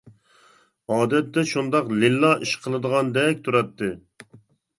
[0.95, 3.93] ئادەتتە شۇنداق لىللا ئىش قىلىدىغاندەك تۇراتتى.